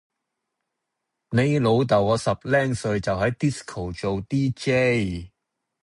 [1.29, 5.29] 你老豆我十零歲就喺 disco 做 dj